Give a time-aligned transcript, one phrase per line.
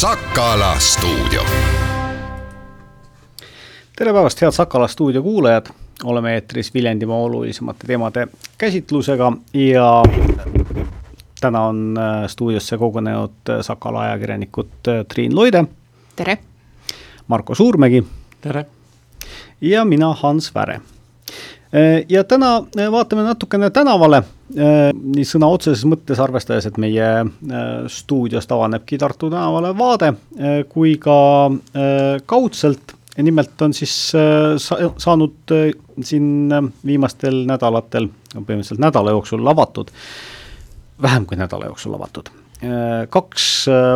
[0.00, 1.42] Sakala stuudio.
[3.96, 5.66] tere päevast, head Sakala stuudio kuulajad,
[6.04, 8.28] oleme eetris Viljandimaa olulisemate teemade
[8.58, 10.02] käsitlusega ja
[11.40, 15.64] täna on äh, stuudiosse kogunenud äh, Sakala ajakirjanikud äh, Triin Loide.
[16.16, 16.38] tere!
[17.28, 18.04] Marko Suurmägi.
[18.40, 18.66] tere!
[19.60, 20.80] ja mina, Hans Väre.
[22.08, 22.52] Ja täna
[22.92, 27.10] vaatame natukene tänavale nii sõna otseses mõttes, arvestades, et meie
[27.86, 30.12] stuudiost avanebki Tartu tänavale vaade,
[30.72, 31.18] kui ka
[32.26, 35.54] kaudselt nimelt on siis sa saanud
[36.02, 36.52] siin
[36.86, 39.90] viimastel nädalatel, põhimõtteliselt nädala jooksul avatud,
[41.02, 42.30] vähem kui nädala jooksul avatud,
[43.10, 43.48] kaks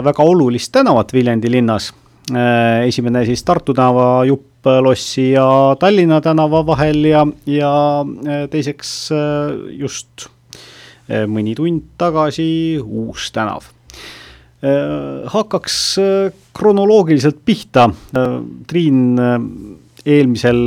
[0.04, 1.92] väga olulist tänavat Viljandi linnas.
[2.86, 5.46] esimene siis Tartu tänava jupp Lossi ja
[5.80, 7.72] Tallinna tänava vahel ja, ja
[8.50, 8.92] teiseks
[9.76, 10.28] just
[11.28, 13.68] mõni tund tagasi Uus tänav
[15.28, 15.74] hakkaks
[16.56, 17.90] kronoloogiliselt pihta.
[18.66, 19.18] Triin,
[20.06, 20.62] eelmisel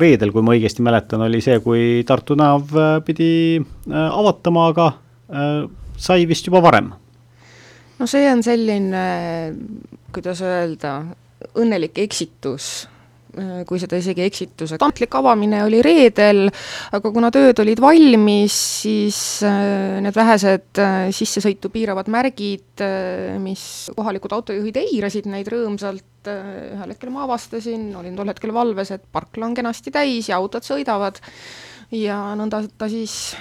[0.00, 2.72] reedel, kui ma õigesti mäletan, oli see, kui Tartu tänav
[3.04, 3.60] pidi
[3.92, 4.88] avatama, aga
[6.00, 6.94] sai vist juba varem.
[7.98, 9.04] no see on selline,
[10.16, 10.94] kuidas öelda,
[11.52, 13.01] õnnelik eksitus Äh,
[13.66, 16.44] kui seda isegi eksituseks, ametlik avamine oli reedel,
[16.92, 22.84] aga kuna tööd olid valmis, siis äh, need vähesed äh, sissesõitu piiravad märgid,
[23.42, 23.64] mis
[23.96, 29.48] kohalikud autojuhid eirasid neid rõõmsalt, ühel hetkel ma avastasin, olin tol hetkel valves, et parkla
[29.48, 31.18] on kenasti täis ja autod sõidavad.
[31.92, 33.34] Ja nõnda ta siis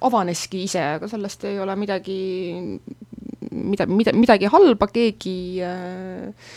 [0.00, 2.18] avaneski ise, aga sellest ei ole midagi,
[3.50, 6.52] mida, mida, midagi halba, keegi äh,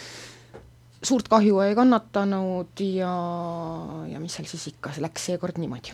[1.05, 3.13] suurt kahju ei kannatanud ja,
[4.09, 5.93] ja mis seal siis ikka, see läks seekord niimoodi.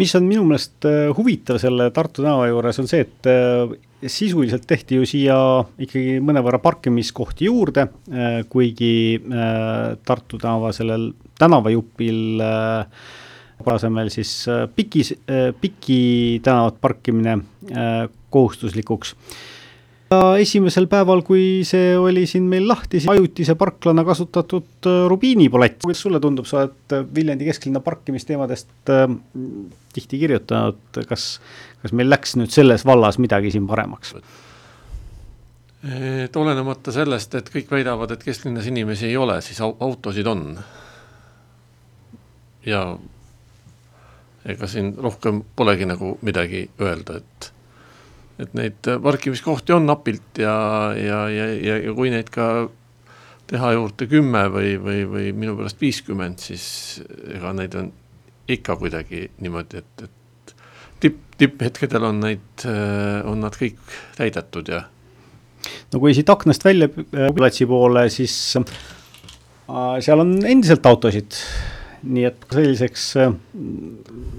[0.00, 3.74] mis on minu meelest äh, huvitav selle Tartu tänava juures, on see, et äh,
[4.10, 5.36] sisuliselt tehti ju siia
[5.80, 9.20] ikkagi mõnevõrra parkimiskohti juurde, äh, kuigi
[10.04, 12.42] Tartu tänava sellel tänavajupil
[13.64, 14.44] asemel siis
[14.76, 15.14] pikis,
[15.60, 17.38] piki tänavat parkimine
[18.34, 19.14] kohustuslikuks
[20.40, 25.82] esimesel päeval, kui see oli siin meil lahti, siis ajutise parklana kasutatud äh, rubiinipalett.
[25.84, 29.06] kuidas sulle tundub, sa oled äh, Viljandi kesklinna parkimisteemadest äh,
[29.94, 31.28] tihti kirjutanud, kas,
[31.82, 34.16] kas meil läks nüüd selles vallas midagi siin paremaks?
[35.84, 40.46] et olenemata sellest, et kõik väidavad, et kesklinnas inimesi ei ole, siis autosid on.
[42.64, 42.86] ja
[44.48, 47.53] ega siin rohkem polegi nagu midagi öelda, et
[48.42, 50.54] et neid parkimiskohti on napilt ja,
[50.98, 52.48] ja, ja, ja, ja kui neid ka
[53.50, 56.64] teha juurde kümme või, või, või minu pärast viiskümmend, siis
[57.34, 57.92] ega neid on
[58.50, 60.54] ikka kuidagi niimoodi, et, et
[61.04, 62.66] tipp, tipphetkedel on neid,
[63.28, 63.80] on nad kõik
[64.18, 64.84] täidetud ja.
[65.92, 66.90] no kui siit aknast välja
[67.36, 71.36] platsi poole, siis äh, seal on endiselt autosid,
[72.04, 73.36] nii et selliseks äh,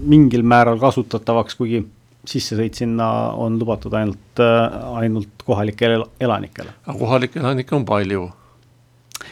[0.06, 1.86] mingil määral kasutatavaks, kuigi
[2.30, 3.08] sissesõit sinna
[3.42, 6.74] on lubatud ainult, äh, ainult kohalikele elanikele.
[6.86, 8.26] aga kohalikke elanikke on palju.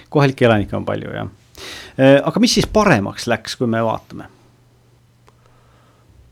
[0.09, 1.29] kohalikke elanikke on palju, jah.
[1.99, 4.29] Äh, aga mis siis paremaks läks, kui me vaatame?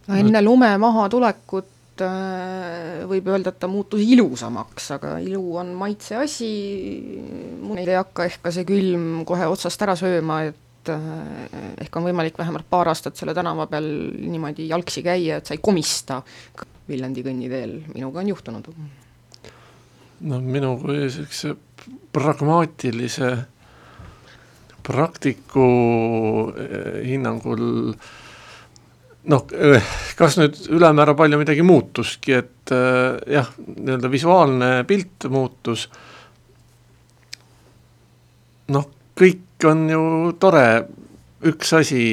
[0.08, 6.18] no enne lume mahatulekut äh, võib öelda, et ta muutus ilusamaks, aga ilu on maitse
[6.20, 6.52] asi,
[7.62, 12.08] neid ei hakka ehk ka see külm kohe otsast ära sööma, et et ehk on
[12.10, 13.86] võimalik vähemalt paar aastat selle tänava peal
[14.18, 16.22] niimoodi jalgsi käia, et sa ei komista
[16.90, 18.68] Viljandi kõnniteel, minuga on juhtunud.
[20.22, 21.54] no minu kui sellise
[22.14, 23.30] pragmaatilise
[24.84, 25.68] praktiku
[26.58, 27.64] eh, hinnangul
[29.32, 29.46] noh,
[30.18, 35.88] kas nüüd ülemäära palju midagi muutuski, et eh, jah, nii-öelda visuaalne pilt muutus,
[38.74, 38.90] noh,
[39.22, 40.04] kõik on ju
[40.40, 40.66] tore,
[41.50, 42.04] üks asi,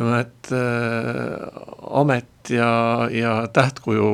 [0.00, 1.62] no et äh,
[2.00, 2.70] amet ja,
[3.12, 4.10] ja tähtkuju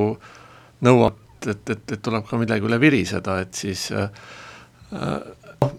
[0.86, 4.10] nõuab, et, et, et tuleb ka midagi üle viriseda, et siis äh,
[4.94, 5.70] äh,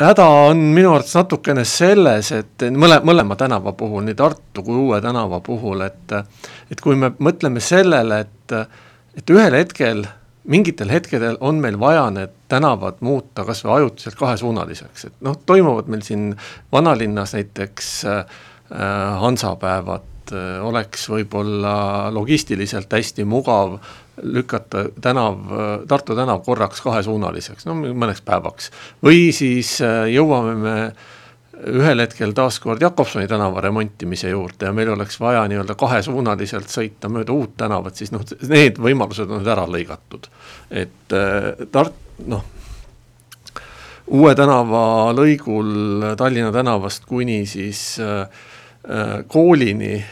[0.00, 5.00] häda on minu arvates natukene selles, et mõle, mõlema tänava puhul, nii Tartu kui Uue
[5.04, 6.18] tänava puhul, et
[6.70, 8.54] et kui me mõtleme sellele, et,
[9.18, 10.06] et ühel hetkel
[10.44, 15.88] mingitel hetkedel on meil vaja need tänavad muuta kas või ajutiselt kahesuunaliseks, et noh, toimuvad
[15.92, 16.32] meil siin
[16.72, 18.40] vanalinnas näiteks äh,
[19.20, 21.76] hansapäevad äh,, oleks võib-olla
[22.14, 23.78] logistiliselt hästi mugav
[24.22, 28.70] lükata tänav äh,, Tartu tänav korraks kahesuunaliseks, no mõneks päevaks.
[29.04, 30.78] või siis äh, jõuame me
[31.62, 37.32] ühel hetkel taaskord Jakobsoni tänava remontimise juurde ja meil oleks vaja nii-öelda kahesuunaliselt sõita mööda
[37.32, 40.28] uut tänavat, siis noh, need võimalused on ära lõigatud.
[40.70, 42.44] et äh, Tart-, noh,
[44.06, 48.28] uue tänava lõigul Tallinna tänavast kuni siis äh,
[48.90, 50.04] äh, koolini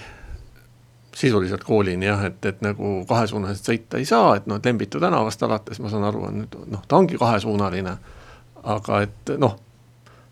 [1.15, 5.43] sisuliselt koolini jah, et, et nagu kahesuunaliselt sõita ei saa, et noh, et Lembitu tänavast
[5.45, 7.97] alates ma saan aru, on nüüd noh, ta ongi kahesuunaline.
[8.63, 9.57] aga et noh,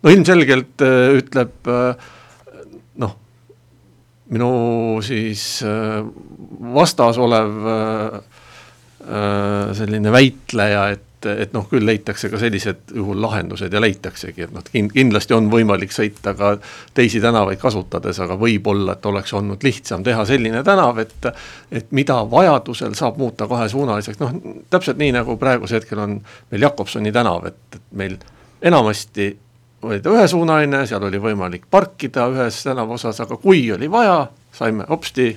[0.02, 2.08] no ilmselgelt äh, ütleb äh,
[3.02, 3.14] noh,
[4.32, 4.50] minu
[5.04, 6.00] siis äh,
[6.74, 7.64] vastas olev
[9.00, 14.66] selline väitleja, et, et noh, küll leitakse ka sellised juhul lahendused ja leitaksegi, et noh,
[14.92, 16.50] kindlasti on võimalik sõita ka
[16.94, 21.30] teisi tänavaid kasutades, aga võib-olla, et oleks olnud lihtsam teha selline tänav, et
[21.72, 24.36] et mida vajadusel saab muuta kahesuunaliseks, noh
[24.70, 26.18] täpselt nii, nagu praegusel hetkel on
[26.52, 28.20] meil Jakobsoni tänav, et, et meil
[28.60, 29.32] enamasti
[29.82, 34.86] oli ta ühesuunaline, seal oli võimalik parkida ühes tänava osas, aga kui oli vaja, saime
[34.88, 35.32] hopsti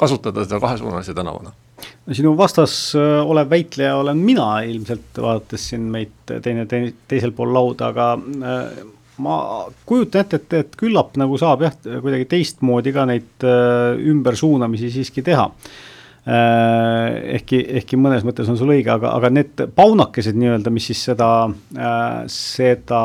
[0.00, 1.52] kasutada seda kahesuunalise tänavana.
[2.06, 7.32] No sinu vastas äh, olev väitleja olen mina ilmselt, vaadates siin meid teine, teine, teisel
[7.36, 8.82] pool lauda, aga äh,
[9.20, 9.36] ma
[9.86, 15.24] kujutan ette, et, et küllap nagu saab jah, kuidagi teistmoodi ka neid äh, ümbersuunamisi siiski
[15.24, 15.48] teha
[16.26, 21.30] ehkki, ehkki mõnes mõttes on sul õige, aga, aga need paunakesed nii-öelda, mis siis seda,
[22.30, 23.02] seda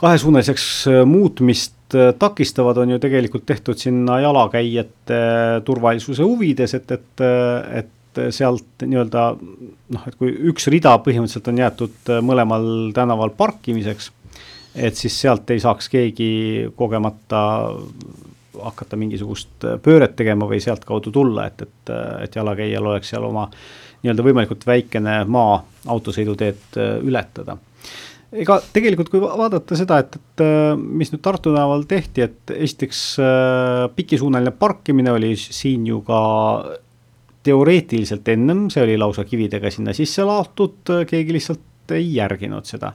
[0.00, 0.68] kahesuunaliseks
[1.06, 5.18] muutmist Äh, takistavad, on ju tegelikult tehtud sinna jalakäijate
[5.64, 7.22] turvalisuse huvides, et, et,
[7.80, 12.66] et sealt nii-öelda noh, et kui üks rida põhimõtteliselt on jäetud mõlemal
[12.96, 14.10] tänaval parkimiseks,
[14.74, 16.30] et siis sealt ei saaks keegi
[16.78, 17.42] kogemata
[18.62, 21.94] hakata mingisugust pööret tegema või sealtkaudu tulla, et, et,
[22.26, 23.48] et jalakäijal oleks seal oma
[24.02, 25.58] nii-öelda võimalikult väikene maa
[25.94, 27.56] autosõiduteed ületada
[28.34, 33.02] ega tegelikult, kui vaadata seda, et, et äh, mis nüüd Tartu tänaval tehti, et esiteks
[33.22, 36.20] äh, pikisuunaline parkimine oli siin ju ka
[37.44, 42.94] teoreetiliselt ennem, see oli lausa kividega sinna sisse laotud, keegi lihtsalt ei järginud seda.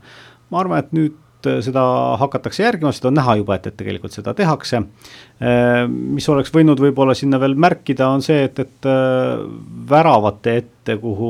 [0.49, 1.28] ma arvan, et nüüd Äh,
[1.63, 1.83] seda
[2.19, 4.81] hakatakse järgima, seda on näha juba, et, et tegelikult seda tehakse.
[5.39, 9.43] Äh, mis oleks võinud võib-olla sinna veel märkida, on see, et, et äh,
[9.89, 11.29] väravate ette, kuhu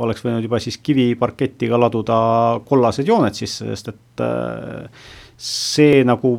[0.00, 2.18] oleks võinud juba siis kiviparketiga laduda
[2.66, 4.24] kollased jooned sisse, sest et
[5.36, 6.30] see, nagu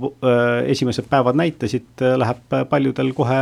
[0.73, 3.39] esimesed päevad näitasid, läheb paljudel kohe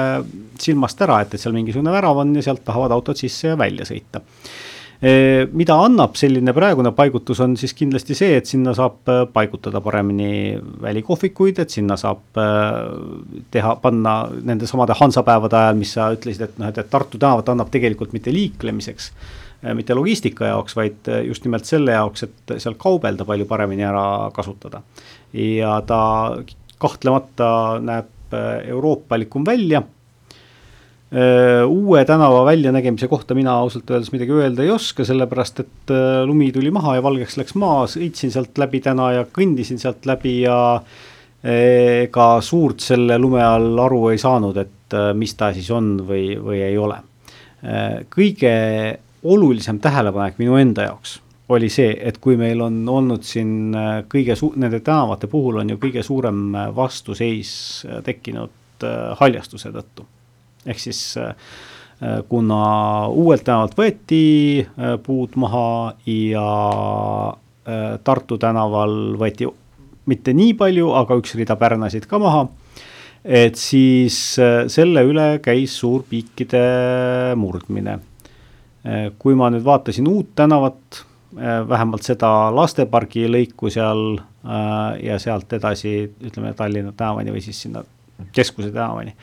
[0.60, 3.88] silmast ära, et, et seal mingisugune värav on ja sealt tahavad autod sisse ja välja
[3.88, 4.20] sõita
[5.02, 10.56] mida annab selline praegune paigutus, on siis kindlasti see, et sinna saab äh, paigutada paremini
[10.82, 12.78] välikohvikuid, et sinna saab äh,
[13.52, 14.16] teha, panna
[14.48, 18.16] nende samade Hansapäevade ajal, mis sa ütlesid, et noh, et, et Tartu tänavat annab tegelikult
[18.16, 19.10] mitte liiklemiseks,
[19.66, 24.32] äh, mitte logistika jaoks, vaid just nimelt selle jaoks, et seal kaubelda palju paremini ära
[24.36, 24.82] kasutada.
[25.36, 26.00] ja ta
[26.80, 27.50] kahtlemata
[27.84, 29.84] näeb euroopalikum välja
[31.68, 36.52] uue tänava väljanägemise kohta mina ausalt öeldes midagi öelda ei oska, sellepärast et äh, lumi
[36.52, 40.58] tuli maha ja valgeks läks maa, sõitsin sealt läbi täna ja kõndisin sealt läbi ja
[40.76, 46.36] äh, ega suurt selle lume all aru ei saanud, et mis ta siis on või,
[46.42, 47.00] või ei ole.
[48.14, 48.52] kõige
[49.24, 51.16] olulisem tähelepanek minu enda jaoks
[51.50, 53.74] oli see, et kui meil on olnud siin
[54.12, 57.56] kõige su-, nende tänavate puhul on ju kõige suurem vastuseis
[58.06, 58.86] tekkinud
[59.22, 60.06] haljastuse tõttu
[60.66, 61.34] ehk siis äh,
[62.02, 66.50] äh, kuna uuelt tänavalt võeti äh, puud maha ja
[68.06, 69.48] Tartu tänaval võeti
[70.06, 72.44] mitte nii palju, aga üks rida pärnasid ka maha,
[73.26, 74.20] et siis
[74.70, 76.62] selle üle käis suur piikide
[77.42, 77.96] murdmine.
[79.18, 81.02] kui ma nüüd vaatasin uut tänavat,
[81.74, 84.20] vähemalt seda lastepargi lõiku seal
[85.02, 87.82] ja sealt edasi, ütleme Tallinna tänavani või siis sinna
[88.36, 89.16] keskuse tänavani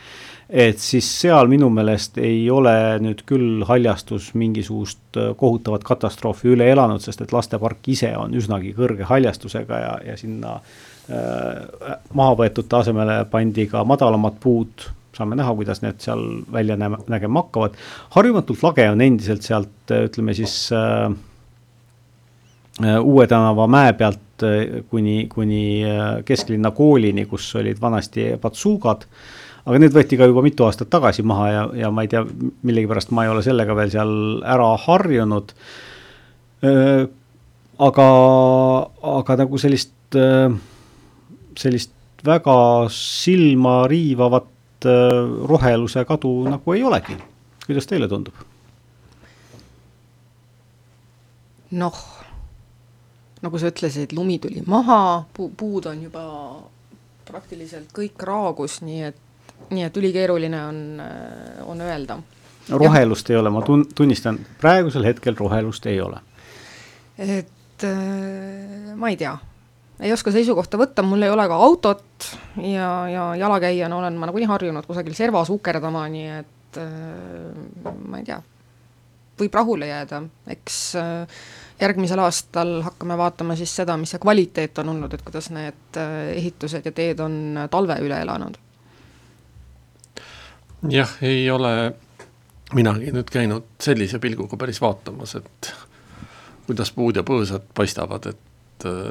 [0.53, 6.69] et siis seal minu meelest ei ole nüüd küll haljastus mingisugust äh, kohutavat katastroofi üle
[6.73, 12.83] elanud, sest et lastepark ise on üsnagi kõrge haljastusega ja, ja sinna äh, maha võetute
[12.83, 16.21] asemele pandi ka madalamad puud, saame näha, kuidas need seal
[16.53, 17.81] välja nägema hakkavad.
[18.17, 21.09] harjumatult lage on endiselt sealt, äh, ütleme siis äh,
[22.81, 25.85] Uue tänava mäe pealt äh, kuni, kuni
[26.25, 31.25] kesklinna koolini, kus olid vanasti patsugad äh, aga need võeti ka juba mitu aastat tagasi
[31.27, 32.23] maha ja, ja ma ei tea,
[32.67, 35.55] millegipärast ma ei ole sellega veel seal ära harjunud.
[37.89, 38.07] aga,
[39.17, 39.95] aga nagu sellist,
[41.59, 41.95] sellist
[42.27, 42.57] väga
[42.95, 44.89] silma riivavat
[45.51, 47.19] roheluse kadu nagu ei olegi.
[47.67, 48.35] kuidas teile tundub?
[51.73, 51.99] noh,
[53.43, 56.25] nagu sa ütlesid, lumi tuli maha, puu, puud on juba
[57.27, 59.19] praktiliselt kõik raagus, nii et,
[59.73, 60.83] nii et ülikeeruline on,
[61.67, 62.19] on öelda.
[62.71, 63.37] rohelust ja.
[63.37, 66.21] ei ole, ma tun-, tunnistan, praegusel hetkel rohelust ei ole.
[67.19, 69.35] et äh, ma ei tea,
[70.03, 72.31] ei oska seisukohta võtta, mul ei ole ka autot
[72.63, 78.29] ja, ja jalakäijana olen ma nagunii harjunud kusagil servas ukerdama, nii et äh, ma ei
[78.29, 78.39] tea,
[79.43, 80.23] võib rahule jääda,
[80.55, 81.43] eks äh,
[81.83, 86.15] järgmisel aastal hakkame vaatama siis seda, mis see kvaliteet on olnud, et kuidas need äh,
[86.37, 88.59] ehitused ja teed on talve üle elanud.
[90.91, 91.73] jah, ei ole
[92.75, 95.73] minagi nüüd käinud sellise pilguga päris vaatamas, et
[96.67, 99.03] kuidas puud ja põõsad paistavad, et äh,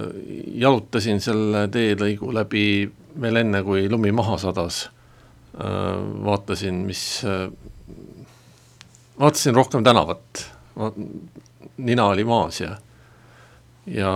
[0.64, 2.66] jalutasin selle teelõigu läbi
[3.22, 4.86] veel enne, kui lumi maha sadas.
[5.52, 7.04] Äh, vaatasin, mis,
[9.20, 10.46] vaatasin rohkem tänavat
[11.78, 12.76] nina oli maas ja
[13.90, 14.12] ja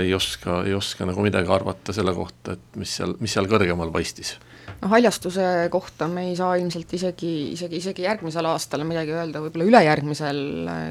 [0.00, 3.90] ei oska, ei oska nagu midagi arvata selle kohta, et mis seal, mis seal kõrgemal
[3.92, 4.36] paistis.
[4.80, 9.66] noh, haljastuse kohta me ei saa ilmselt isegi, isegi, isegi järgmisel aastal midagi öelda, võib-olla
[9.66, 10.42] ülejärgmisel,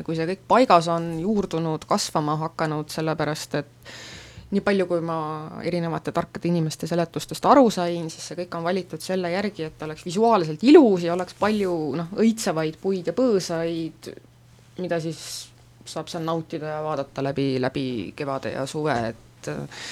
[0.06, 3.94] kui see kõik paigas on, juurdunud, kasvama hakanud, sellepärast et
[4.50, 5.20] nii palju, kui ma
[5.64, 10.04] erinevate tarkade inimeste seletustest aru sain, siis see kõik on valitud selle järgi, et oleks
[10.06, 14.10] visuaalselt ilus ja oleks palju noh, õitsevaid puid ja põõsaid,
[14.82, 15.49] mida siis
[15.90, 17.86] saab seal nautida ja vaadata läbi, läbi
[18.18, 19.84] kevade ja suve, et äh,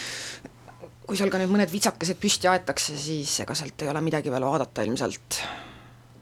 [1.07, 4.45] kui seal ka nüüd mõned vitsakesed püsti aetakse, siis ega sealt ei ole midagi veel
[4.47, 5.41] vaadata ilmselt.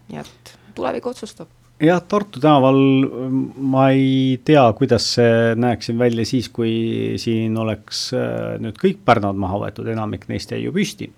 [0.09, 1.49] nii et tulevik otsustab
[1.81, 2.77] jah, Tartu tänaval
[3.57, 9.01] ma ei tea, kuidas see näeks siin välja siis, kui siin oleks äh, nüüd kõik
[9.05, 11.11] pärnad maha võetud, enamik neist jäi ju püsti.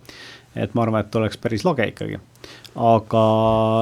[0.55, 2.17] et ma arvan, et oleks päris lage ikkagi
[2.77, 3.25] aga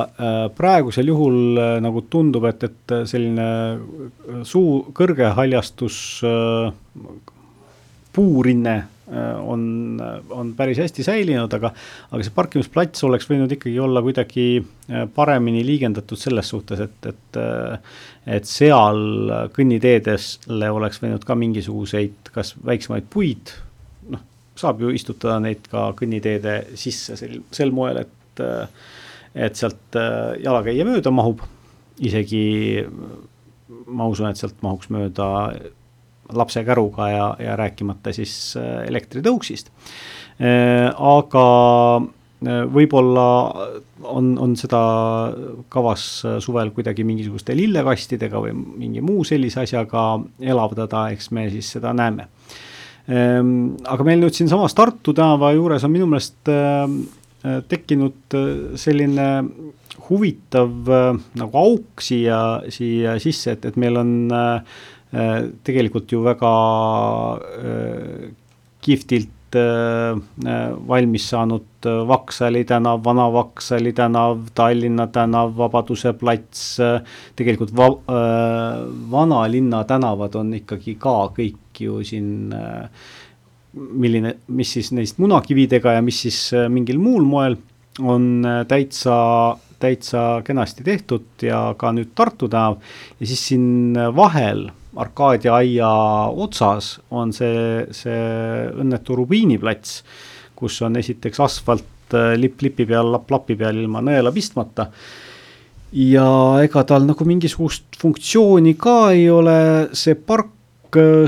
[0.08, 5.98] äh, praegusel juhul äh, nagu tundub, et, et selline äh, suu, kõrge haljastus
[8.16, 8.76] puurinne
[9.06, 9.64] on,
[10.34, 11.70] on päris hästi säilinud, aga,
[12.10, 14.64] aga see parkimisplats oleks võinud ikkagi olla kuidagi
[15.14, 17.40] paremini liigendatud selles suhtes, et, et,
[18.38, 19.04] et seal
[19.54, 23.54] kõnniteedele oleks võinud ka mingisuguseid, kas väiksemaid puid,
[24.16, 24.24] noh,
[24.58, 28.76] saab ju istutada neid ka kõnniteede sisse sel, sel moel, et et,
[29.36, 31.44] et sealt äh, jalakäija mööda mahub,
[32.00, 32.86] isegi
[33.86, 35.28] ma usun, et sealt mahuks mööda
[36.36, 39.72] lapse käruga ja, ja rääkimata siis äh, elektritõuksist.
[40.40, 41.48] Äh, aga
[42.46, 43.28] võib-olla
[44.06, 44.80] on, on seda
[45.72, 46.04] kavas
[46.44, 50.04] suvel kuidagi mingisuguste lillekastidega või mingi muu sellise asjaga
[50.44, 52.28] elavdada, eks me siis seda näeme.
[53.08, 56.52] aga meil nüüd siinsamas Tartu tänava juures on minu meelest
[57.70, 59.28] tekkinud äh, selline
[60.10, 61.08] huvitav äh,
[61.40, 62.40] nagu auk siia,
[62.74, 64.12] siia sisse, et, et meil on
[65.64, 66.50] tegelikult ju väga
[68.84, 69.56] kihvtilt
[70.90, 76.66] valmis saanud Vaksali tänav, Vana-Vaksali tänav, Tallinna tänav, Vabaduse plats,
[77.40, 77.88] tegelikult va,
[79.14, 82.90] vanalinna tänavad on ikkagi ka kõik ju siin äh,
[83.76, 87.58] milline, mis siis neist munakividega ja mis siis äh, mingil muul moel
[88.00, 89.18] on äh, täitsa,
[89.80, 92.80] täitsa kenasti tehtud ja ka nüüd Tartu tänav.
[93.20, 95.90] Ja siis siin vahel Arkaadia aia
[96.32, 98.24] otsas on see, see
[98.80, 100.00] õnnetu Rubiiniplats,
[100.56, 104.90] kus on esiteks asfalt äh, lipp lipi peal, lapp lapi peal ilma nõela pistmata.
[105.96, 106.28] Ja
[106.64, 109.60] ega tal nagu mingisugust funktsiooni ka ei ole,
[109.96, 110.55] see park Äh,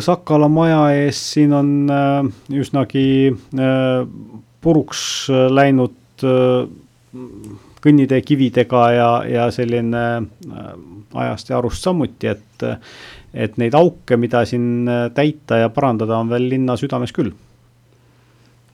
[0.04, 4.04] Sakala maja ees, siin on äh, üsnagi äh,
[4.62, 5.02] puruks
[5.54, 5.96] läinud
[7.84, 10.04] kõnnitee kividega ja, ja selline
[11.14, 12.66] ajast ja arust samuti, et,
[13.38, 17.30] et neid auke, mida siin täita ja parandada, on veel linna südames küll.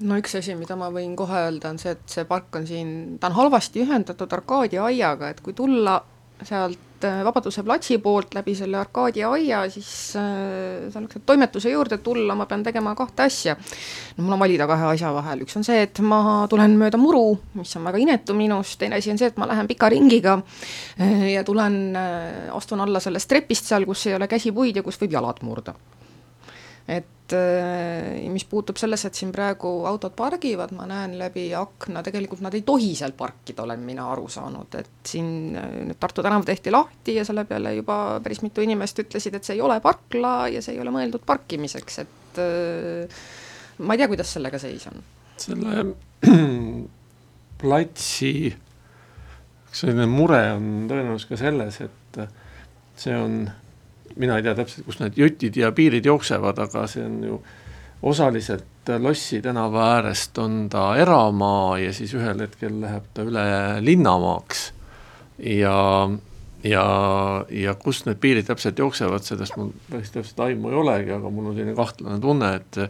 [0.03, 2.89] No üks asi, mida ma võin kohe öelda, on see, et see park on siin,
[3.21, 5.99] ta on halvasti ühendatud Arkadia aiaga, et kui tulla
[6.43, 11.99] sealt äh, Vabaduse platsi poolt läbi selle Arkadia aia, siis äh, selleks, et toimetuse juurde
[12.03, 13.55] tulla, ma pean tegema kahte asja.
[14.17, 17.37] no mul on valida kahe asja vahel, üks on see, et ma tulen mööda muru,
[17.59, 21.33] mis on väga inetu minust, teine asi on see, et ma lähen pika ringiga äh,
[21.33, 21.81] ja tulen,
[22.53, 25.75] astun alla sellest trepist seal, kus ei ole käsipuid ja kus võib jalad murda.
[26.87, 32.43] Et äh, mis puutub sellesse, et siin praegu autod pargivad, ma näen läbi akna, tegelikult
[32.43, 36.45] nad ei tohi seal parkida, olen mina aru saanud, et siin äh, nüüd Tartu tänav
[36.47, 40.35] tehti lahti ja selle peale juba päris mitu inimest ütlesid, et see ei ole parkla
[40.53, 43.23] ja see ei ole mõeldud parkimiseks, et äh,
[43.79, 44.99] ma ei tea, kuidas sellega seis on.
[45.43, 45.87] selle
[47.63, 48.35] platsi
[49.73, 52.19] üks selline mure on tõenäoliselt ka selles, et
[52.99, 53.47] see on
[54.15, 57.41] mina ei tea täpselt, kus need jutid ja piirid jooksevad, aga see on ju
[58.03, 58.69] osaliselt
[58.99, 63.45] Lossi tänava äärest on ta eramaa ja siis ühel hetkel läheb ta üle
[63.79, 64.73] linnamaaks.
[65.39, 65.77] ja,
[66.63, 66.83] ja,
[67.49, 71.51] ja kus need piirid täpselt jooksevad, sellest mul päris täpselt aimu ei olegi, aga mul
[71.51, 72.81] on selline kahtlane tunne, et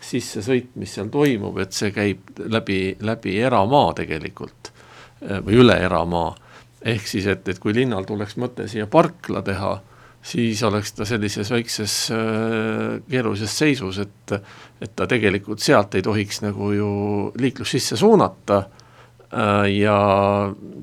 [0.00, 4.72] sissesõit, mis seal toimub, et see käib läbi, läbi eramaa tegelikult
[5.20, 6.34] või üle eramaa.
[6.82, 9.76] ehk siis, et, et kui linnal tuleks mõte siia parkla teha
[10.22, 14.34] siis oleks ta sellises väikses äh, keerulises seisus, et,
[14.80, 16.92] et ta tegelikult sealt ei tohiks nagu ju
[17.38, 19.68] liiklust sisse suunata äh,.
[19.82, 19.98] ja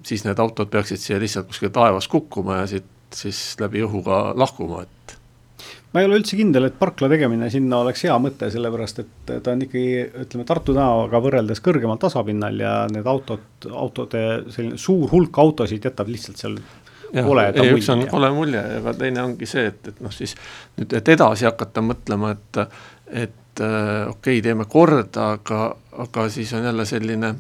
[0.04, 4.20] siis need autod peaksid siia lihtsalt kuskil taevas kukkuma ja siit siis läbi õhu ka
[4.38, 5.16] lahkuma, et
[5.94, 9.56] ma ei ole üldse kindel, et parkla tegemine sinna oleks hea mõte, sellepärast et ta
[9.56, 14.22] on ikkagi, ütleme, Tartu tänavaga võrreldes kõrgemal tasapinnal ja need autod, autode
[14.54, 16.60] selline suur hulk autosid jätab lihtsalt seal
[17.14, 17.76] koleda mulje.
[17.78, 20.36] üks on kole mulje, aga teine ongi see, et, et noh, siis
[20.78, 22.62] nüüd, et edasi hakata mõtlema, et,
[23.26, 25.62] et äh, okei okay,, teeme korda, aga,
[26.06, 27.34] aga siis on jälle selline,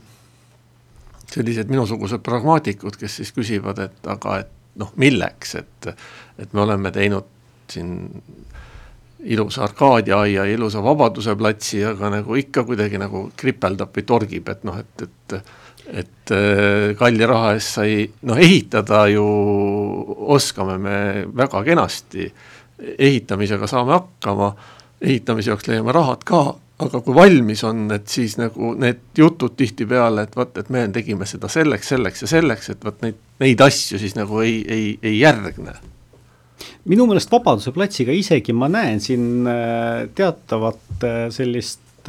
[1.30, 5.92] sellised minusugused pragmaatikud, kes siis küsivad, et aga, et noh, milleks, et,
[6.40, 7.36] et me oleme teinud
[7.70, 7.96] siin
[9.20, 14.48] ilusa Arkadia aia ja ilusa Vabaduse platsi, aga nagu ikka kuidagi nagu kripeldab või torgib,
[14.50, 15.36] et noh, et, et
[15.90, 19.26] et äh, kalli raha eest sai, noh ehitada ju
[20.36, 20.98] oskame me
[21.36, 22.30] väga kenasti,
[22.98, 24.54] ehitamisega saame hakkama,
[25.02, 26.44] ehitamise jaoks leiame rahad ka,
[26.80, 31.28] aga kui valmis on, et siis nagu need jutud tihtipeale, et vot, et me tegime
[31.28, 35.20] seda selleks, selleks ja selleks, et vot neid, neid asju siis nagu ei, ei, ei
[35.20, 35.76] järgne.
[36.90, 41.20] Minu meelest Vabaduse platsiga isegi ma näen siin äh, teatavat äh,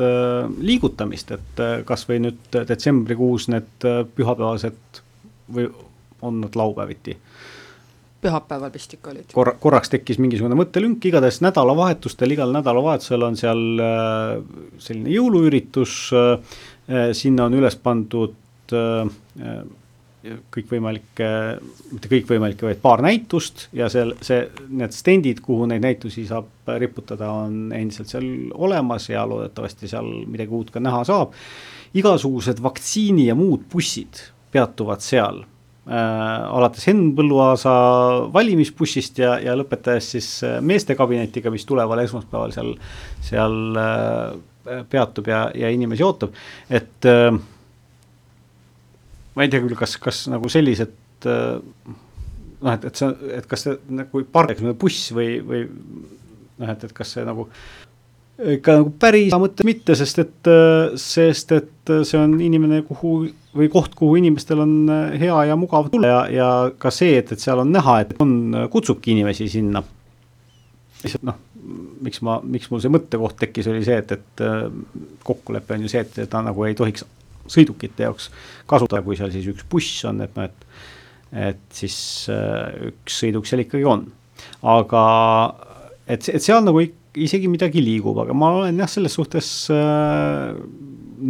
[0.00, 5.00] sellist Äh, liigutamist, et äh, kasvõi nüüd detsembrikuus need äh, pühapäevased
[5.52, 5.66] või
[6.24, 7.16] on nad laupäeviti?
[8.20, 9.30] pühapäeval vist ikka olid.
[9.32, 13.62] korra, korraks tekkis mingisugune mõttelünk, igatahes nädalavahetustel, igal nädalavahetusel on seal
[14.76, 15.94] selline jõuluüritus,
[17.16, 18.36] sinna on üles pandud
[20.52, 21.28] kõikvõimalikke,
[21.94, 27.30] mitte kõikvõimalikke, vaid paar näitust ja seal see, need stendid, kuhu neid näitusi saab riputada,
[27.32, 31.32] on endiselt seal olemas ja loodetavasti seal midagi uut ka näha saab.
[31.94, 34.20] igasugused vaktsiini ja muud bussid
[34.52, 35.40] peatuvad seal
[35.88, 37.72] äh,, alates Henn Põlluaasa
[38.32, 42.74] valimisbussist ja, ja lõpetades siis äh, meestekabinetiga, mis tuleval esmaspäeval seal,
[43.24, 46.36] seal äh, peatub ja, ja inimesi ootab,
[46.70, 47.32] et äh,
[49.36, 51.58] ma ei tea küll, kas, kas nagu sellised äh,
[52.60, 56.96] noh, et, et see, et kas see nagu park, buss või, või noh, et, et
[56.96, 57.48] kas see nagu
[58.40, 63.14] ikka nagu päris mõte mitte, sest et, äh, sest et see on inimene, kuhu
[63.56, 67.34] või koht, kuhu inimestel on äh, hea ja mugav tulla ja, ja ka see, et,
[67.34, 68.34] et seal on näha, et on,
[68.72, 69.84] kutsubki inimesi sinna.
[71.04, 71.38] lihtsalt noh,
[72.04, 74.44] miks ma, miks mul see mõttekoht tekkis, oli see, et, et
[75.24, 77.04] kokkulepe on ju see, et ta nagu ei tohiks
[77.50, 78.30] sõidukite jaoks
[78.70, 80.66] kasutada, kui seal siis üks buss on, et noh, et
[81.30, 81.96] et siis
[82.32, 84.08] äh, üks sõiduk seal ikkagi on.
[84.66, 85.02] aga
[86.10, 86.82] et, et seal nagu
[87.20, 90.50] isegi midagi liigub, aga ma olen jah, selles suhtes äh,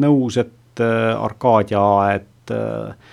[0.00, 3.10] nõus, et äh, Arkadia aed äh,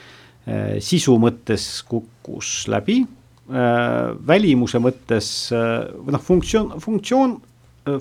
[0.84, 7.36] sisu mõttes kukkus läbi äh,, välimuse mõttes äh, või noh, funktsioon, funktsioon,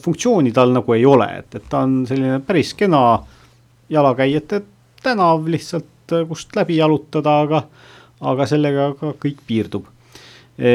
[0.03, 3.01] funktsiooni tal nagu ei ole, et, et ta on selline päris kena
[3.90, 4.62] jalakäijate
[5.03, 7.67] tänav lihtsalt, äh, kust läbi jalutada, aga,
[8.21, 9.87] aga sellega ka kõik piirdub
[10.59, 10.75] e,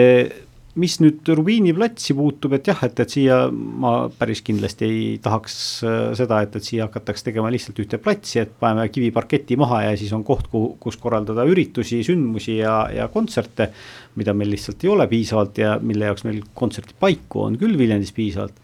[0.79, 5.55] mis nüüd Rubiini platsi puutub, et jah, et, et siia ma päris kindlasti ei tahaks
[5.83, 9.97] äh, seda, et, et siia hakataks tegema lihtsalt ühte platsi, et paneme kiviparketi maha ja
[9.99, 13.71] siis on koht, kuhu, kus korraldada üritusi, sündmusi ja, ja kontserte.
[14.15, 18.55] mida meil lihtsalt ei ole piisavalt ja mille jaoks meil kontserdipaiku on küll Viljandis piisavalt.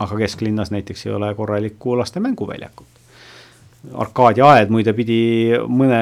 [0.00, 2.95] aga kesklinnas näiteks ei ole korralikku laste mänguväljakut.
[3.94, 5.18] Arkadia aed muide pidi
[5.70, 5.98] mõne,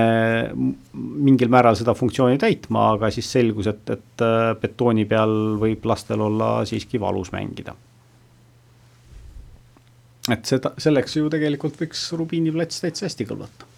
[0.94, 6.23] mingil määral seda funktsiooni täitma, aga siis selgus, et, et äh, betooni peal võib lastel
[6.25, 7.75] olla siiski valus mängida.
[10.33, 13.68] et seda, selleks ju tegelikult võiks Rubiini plats täitsa hästi kõlbata.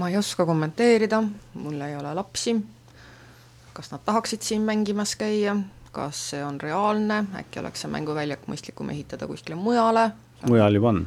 [0.00, 1.22] ma ei oska kommenteerida,
[1.54, 2.56] mul ei ole lapsi.
[3.72, 5.56] kas nad tahaksid siin mängimas käia,
[5.92, 10.10] kas see on reaalne, äkki oleks see mänguväljak mõistlikum ehitada kuskile mujale?
[10.48, 11.06] mujal juba on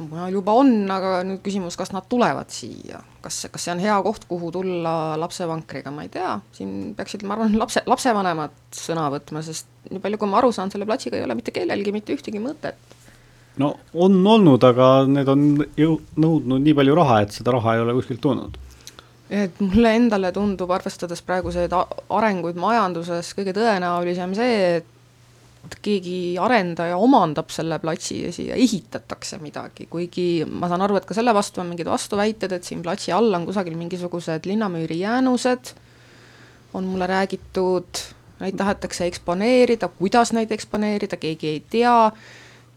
[0.00, 3.96] mujal juba on, aga nüüd küsimus, kas nad tulevad siia, kas, kas see on hea
[4.04, 9.44] koht, kuhu tulla lapsevankriga, ma ei tea, siin peaksid, ma arvan, lapse, lapsevanemad sõna võtma,
[9.46, 12.42] sest nii palju, kui ma aru saan, selle platsiga ei ole mitte kellelgi mitte ühtegi
[12.42, 12.78] mõtet.
[13.60, 17.84] no on olnud, aga need on ju nõudnud nii palju raha, et seda raha ei
[17.84, 18.56] ole kuskilt tulnud.
[19.30, 24.91] et mulle endale tundub, arvestades praeguseid arenguid majanduses, kõige tõenäolisem see, et
[25.82, 31.16] keegi arendaja omandab selle platsi ja siia ehitatakse midagi, kuigi ma saan aru, et ka
[31.16, 35.72] selle vastu on mingid vastuväited, et siin platsi all on kusagil mingisugused linnamüüri jäänused,
[36.74, 38.04] on mulle räägitud,
[38.42, 41.96] neid tahetakse eksponeerida, kuidas neid eksponeerida, keegi ei tea,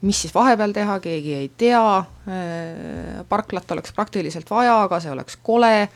[0.05, 2.03] mis siis vahepeal teha, keegi ei tea,
[3.29, 5.89] parklat oleks praktiliselt vaja, aga see oleks kole,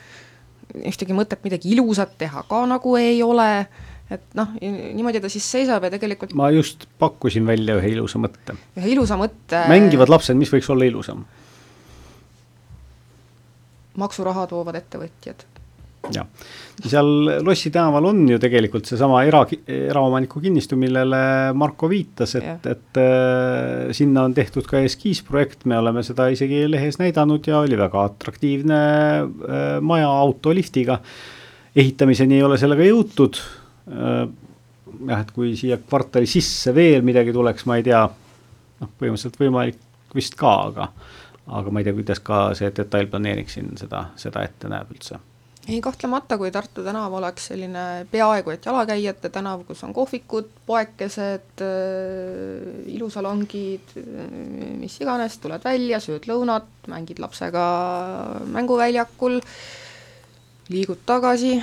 [0.86, 3.66] ühtegi mõtet midagi ilusat teha ka nagu ei ole,
[4.10, 8.56] et noh, niimoodi ta siis seisab ja tegelikult ma just pakkusin välja ühe ilusa mõtte.
[8.78, 11.24] ühe ilusa mõtte mängivad lapsed, mis võiks olla ilusam?
[14.00, 15.46] maksuraha toovad ettevõtjad
[16.14, 16.26] jah,
[16.80, 17.08] seal
[17.44, 21.20] Lossi tänaval on ju tegelikult seesama era, eraomaniku kinnistu, millele
[21.58, 27.00] Marko viitas, et, et äh, sinna on tehtud ka eskiisprojekt, me oleme seda isegi lehes
[27.02, 31.00] näidanud ja oli väga atraktiivne äh, maja autoliftiga.
[31.76, 33.38] ehitamiseni ei ole sellega jõutud.
[33.86, 38.04] Jah, et kui siia kvartali sisse veel midagi tuleks, ma ei tea,
[38.80, 39.80] noh, põhimõtteliselt võimalik
[40.14, 40.90] vist ka, aga
[41.50, 45.18] aga ma ei tea, kuidas ka see detailplaneering siin seda, seda ette näeb üldse.
[45.68, 51.62] Ei, kahtlemata, kui Tartu tänav oleks selline peaaegu et jalakäijate tänav, kus on kohvikud, poekesed
[51.66, 54.30] äh,, ilusalongid äh,,
[54.80, 57.64] mis iganes, tuled välja, sööd lõunat, mängid lapsega
[58.56, 59.38] mänguväljakul,
[60.72, 61.58] liigud tagasi,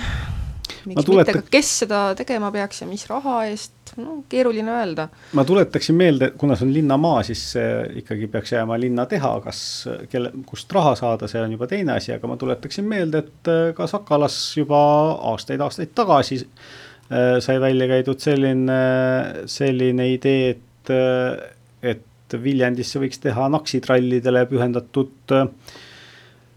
[0.86, 1.40] miks tuletan...
[1.40, 5.08] mitte, kes seda tegema peaks ja mis raha eest, no keeruline öelda.
[5.38, 7.44] ma tuletaksin meelde, kuna see on linnamaa, siis
[8.02, 9.60] ikkagi peaks jääma linna teha, kas,
[10.12, 13.72] kelle, kust raha saada, see on juba teine asi, aga ma tuletaksin meelde, et äh,
[13.76, 14.80] ka Sakalas juba
[15.32, 18.80] aastaid-aastaid tagasi äh, sai välja käidud selline,
[19.50, 22.04] selline idee, et, äh, et
[22.42, 25.46] Viljandisse võiks teha naksitrallidele pühendatud äh,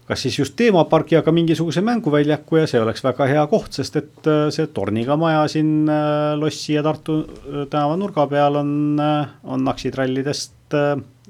[0.08, 4.30] kas siis just teemapargi, aga mingisuguse mänguväljaku ja see oleks väga hea koht, sest et
[4.30, 9.64] äh, see torniga maja siin äh, Lossi ja Tartu äh, tänava nurga peal on, on
[9.68, 10.76] naksitrallidest,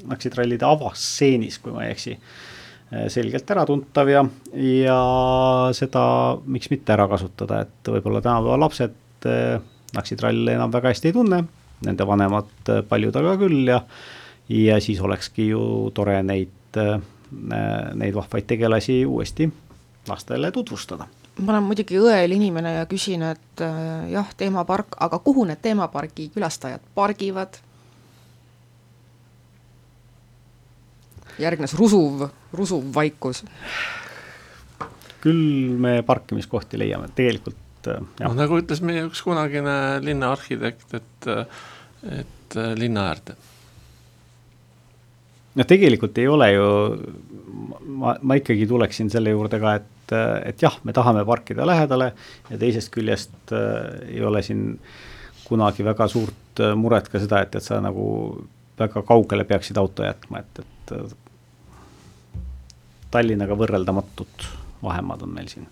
[0.08, 2.12] naksitrallide avastseenis, kui ma ei eksi,
[3.11, 4.20] selgelt äratuntav ja,
[4.62, 4.98] ja
[5.74, 6.04] seda
[6.44, 9.26] miks mitte ära kasutada, et võib-olla tänapäeva lapsed
[9.96, 11.40] naksitralle enam väga hästi ei tunne,
[11.87, 13.80] nende vanemad paljud aga küll ja,
[14.52, 15.64] ja siis olekski ju
[15.96, 16.78] tore neid
[17.32, 19.48] neid vahvaid tegelasi uuesti
[20.08, 21.06] lastele tutvustada
[21.40, 26.30] ma olen muidugi õel inimene ja küsin, et äh, jah, teemapark, aga kuhu need teemapargi
[26.34, 27.60] külastajad pargivad?
[31.40, 33.40] järgnes rusuv, rusuv vaikus.
[35.22, 38.28] küll me parkimiskohti leiame, tegelikult äh, jah.
[38.28, 41.30] noh, nagu ütles meie üks kunagine linnaarhitekt, et,
[42.20, 43.38] et linna äärde
[45.58, 46.68] noh, tegelikult ei ole ju,
[48.00, 50.14] ma, ma ikkagi tuleksin selle juurde ka, et,
[50.48, 52.12] et jah, me tahame parkida lähedale
[52.50, 54.76] ja teisest küljest äh, ei ole siin
[55.46, 58.06] kunagi väga suurt äh, muret ka seda, et, et sa nagu
[58.78, 61.18] väga kaugele peaksid auto jätma, et, et äh,
[63.12, 64.46] Tallinnaga võrreldamatud
[64.82, 65.66] vahemaad on meil siin.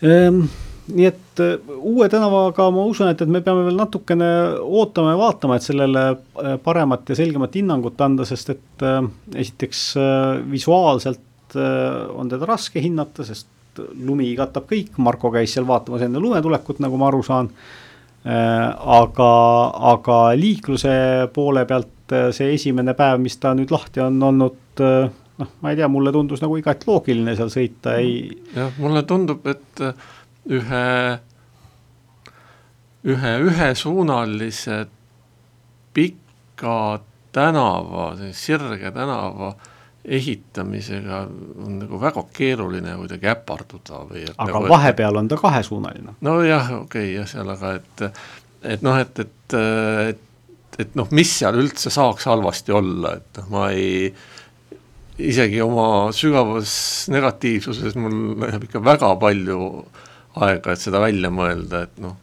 [0.00, 0.46] Ehm
[0.86, 4.28] nii et äh, uue tänavaga ma usun, et, et me peame veel natukene
[4.62, 9.00] ootama ja vaatama, et sellele äh, paremat ja selgemat hinnangut anda, sest et äh,
[9.34, 9.88] esiteks
[10.50, 11.22] visuaalselt
[11.56, 16.98] on teda raske hinnata, sest lumi katab kõik, Marko käis seal vaatamas enne lumetulekut, nagu
[17.00, 17.48] ma aru saan
[18.26, 19.28] aga,
[19.92, 20.96] aga liikluse
[21.32, 25.88] poole pealt see esimene päev, mis ta nüüd lahti on olnud noh, ma ei tea,
[25.92, 28.26] mulle tundus nagu igati loogiline seal sõita, ei.
[28.56, 29.86] jah, mulle tundub, et
[30.46, 31.18] ühe,
[33.04, 34.86] ühe ühesuunalise
[35.94, 37.00] pika
[37.32, 39.54] tänava, sirge tänava
[40.06, 41.24] ehitamisega
[41.66, 46.14] on nagu väga keeruline kuidagi äparduda või aga nagu, vahepeal on ta kahesuunaline.
[46.22, 48.04] nojah, okei okay,, jah, seal aga et,
[48.76, 49.56] et noh, et, et,
[50.12, 54.12] et, et noh, mis seal üldse saaks halvasti olla, et noh, ma ei
[55.26, 56.76] isegi oma sügavas
[57.10, 60.05] negatiivsuses mul läheb ikka väga palju äh,
[60.36, 62.16] aega, et seda välja mõelda, et noh.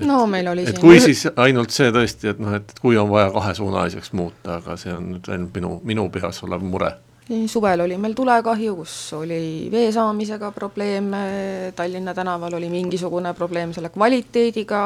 [0.00, 3.10] no meil oli et siin kui siis ainult see tõesti, et noh, et kui on
[3.10, 6.94] vaja kahesuunaliseks muuta, aga see on nüüd ainult minu, minu peas olev mure
[7.48, 11.22] suvel oli meil tulekahju, kus oli vee saamisega probleeme,
[11.76, 14.80] Tallinna tänaval oli mingisugune probleem selle kvaliteediga,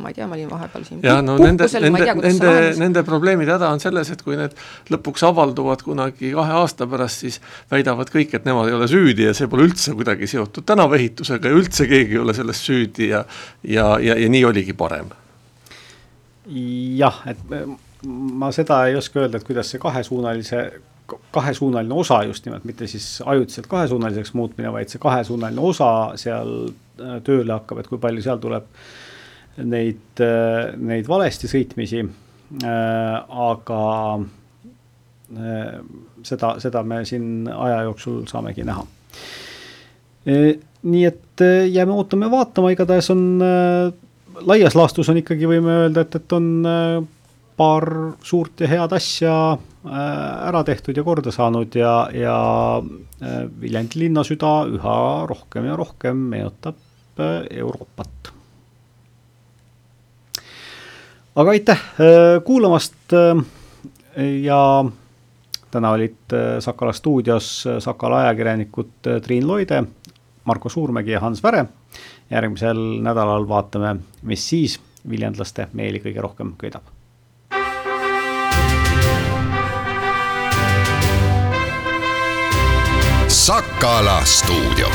[0.00, 3.70] ma ei tea, ma olin vahepeal siin jah, no nende, nende, nende, nende probleemide häda
[3.74, 4.56] on selles, et kui need
[4.92, 7.40] lõpuks avalduvad kunagi kahe aasta pärast, siis
[7.72, 11.60] väidavad kõik, et nemad ei ole süüdi ja see pole üldse kuidagi seotud tänavaehitusega ja
[11.60, 13.24] üldse keegi ei ole selles süüdi ja
[13.64, 15.10] ja, ja, ja nii oligi parem.
[16.96, 17.42] jah, et
[18.06, 20.62] ma seda ei oska öelda, et kuidas see kahesuunalise
[21.34, 27.20] kahesuunaline osa just nimelt, mitte siis ajutiselt kahesuunaliseks muutmine, vaid see kahesuunaline osa seal äh,
[27.26, 28.68] tööle hakkab, et kui palju seal tuleb
[29.60, 30.22] neid,
[30.80, 32.04] neid valesti sõitmisi.
[32.60, 33.80] aga
[36.26, 38.86] seda, seda me siin aja jooksul saamegi näha.
[40.82, 43.22] nii et jääme ootame vaatama, igatahes on
[44.46, 46.50] laias laastus on ikkagi, võime öelda, et, et on
[47.60, 47.84] paar
[48.24, 49.34] suurt ja head asja
[49.84, 52.36] ära tehtud ja korda saanud ja, ja
[53.60, 54.96] Viljandi linnasüda üha
[55.28, 58.32] rohkem ja rohkem meenutab Euroopat.
[61.36, 61.84] aga aitäh
[62.44, 63.12] kuulamast
[64.44, 64.60] ja
[65.70, 69.84] täna olid äh, Sakala stuudios äh, Sakala ajakirjanikud äh, Triin Loide,
[70.44, 71.66] Marko Suurmägi ja Hans Väre.
[72.30, 74.76] järgmisel nädalal vaatame, mis siis
[75.10, 76.99] viljandlaste meeli kõige rohkem köidab.
[83.50, 84.86] Sakala stuudio